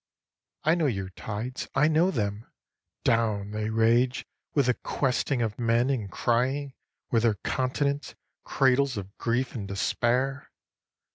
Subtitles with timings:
[0.63, 2.47] I know your tides, I know them!
[3.03, 6.73] "Down," they rage, "with the questing of men, and crying!
[7.11, 10.49] With their continents cradles of grief and despair!